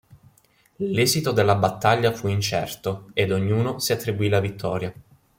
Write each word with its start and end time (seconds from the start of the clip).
L'esito 0.77 1.31
della 1.31 1.53
battaglia 1.53 2.11
fu 2.11 2.27
incerto 2.27 3.11
ed 3.13 3.31
ognuno 3.31 3.77
si 3.77 3.91
attribuì 3.91 4.29
la 4.29 4.39
vittoria. 4.39 4.91